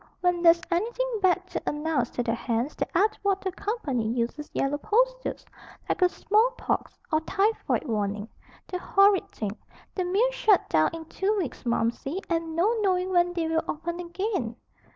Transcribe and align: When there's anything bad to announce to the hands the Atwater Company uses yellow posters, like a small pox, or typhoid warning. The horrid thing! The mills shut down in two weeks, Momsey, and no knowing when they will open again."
When 0.21 0.41
there's 0.41 0.63
anything 0.71 1.19
bad 1.21 1.45
to 1.51 1.61
announce 1.67 2.09
to 2.15 2.23
the 2.23 2.33
hands 2.33 2.75
the 2.75 2.87
Atwater 2.97 3.51
Company 3.51 4.07
uses 4.07 4.49
yellow 4.51 4.79
posters, 4.79 5.45
like 5.87 6.01
a 6.01 6.09
small 6.09 6.55
pox, 6.57 6.97
or 7.13 7.21
typhoid 7.21 7.83
warning. 7.85 8.27
The 8.65 8.79
horrid 8.79 9.29
thing! 9.29 9.55
The 9.93 10.03
mills 10.05 10.33
shut 10.33 10.67
down 10.69 10.89
in 10.93 11.05
two 11.05 11.37
weeks, 11.37 11.67
Momsey, 11.67 12.19
and 12.29 12.55
no 12.55 12.75
knowing 12.81 13.11
when 13.11 13.33
they 13.33 13.47
will 13.47 13.63
open 13.67 13.99
again." 13.99 14.55